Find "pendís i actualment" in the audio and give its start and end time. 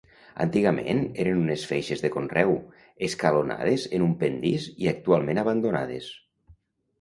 4.25-5.43